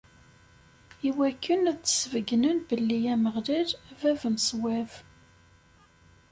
[1.09, 4.91] Iwakken ad d-sbeyynen belli Ameɣlal, a bab n ṣṣwab.